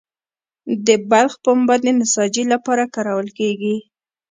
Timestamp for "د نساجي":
1.83-2.43